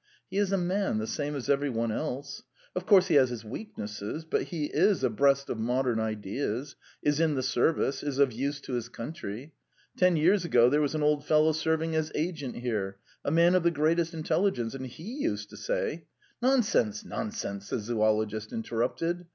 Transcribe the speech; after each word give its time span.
"He 0.31 0.39
is 0.39 0.51
a 0.51 0.57
man 0.57 0.97
the 0.97 1.05
same 1.05 1.35
as 1.35 1.47
every 1.47 1.69
one 1.69 1.91
else. 1.91 2.41
Of 2.75 2.87
course, 2.87 3.05
he 3.05 3.13
has 3.13 3.29
his 3.29 3.45
weaknesses, 3.45 4.25
but 4.25 4.45
he 4.45 4.65
is 4.65 5.03
abreast 5.03 5.47
of 5.47 5.59
modern 5.59 5.99
ideas, 5.99 6.75
is 7.03 7.19
in 7.19 7.35
the 7.35 7.43
service, 7.43 8.01
is 8.01 8.17
of 8.17 8.31
use 8.33 8.59
to 8.61 8.73
his 8.73 8.89
country. 8.89 9.53
Ten 9.95 10.15
years 10.17 10.43
ago 10.43 10.71
there 10.71 10.81
was 10.81 10.95
an 10.95 11.03
old 11.03 11.23
fellow 11.23 11.51
serving 11.51 11.93
as 11.95 12.11
agent 12.15 12.55
here, 12.55 12.97
a 13.23 13.29
man 13.29 13.53
of 13.53 13.61
the 13.61 13.69
greatest 13.69 14.15
intelligence... 14.15 14.73
and 14.73 14.87
he 14.87 15.03
used 15.21 15.51
to 15.51 15.55
say..." 15.57 16.07
"Nonsense, 16.41 17.05
nonsense!" 17.05 17.69
the 17.69 17.77
zoologist 17.79 18.51
interrupted. 18.51 19.27